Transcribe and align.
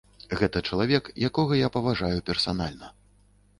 Гэта 0.39 0.61
чалавек, 0.69 1.11
якога 1.29 1.61
я 1.61 1.71
паважаю 1.77 2.25
персанальна. 2.33 2.93